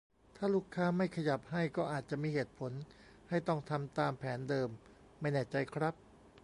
[0.37, 2.71] ถ้าลูกค้าไม่ขยับให้ ก็อาจจะมีเหตุผล
[3.29, 4.69] ให้ต้องทำตามแผนเดิม?
[5.19, 5.93] ไม่แน่ใจครับ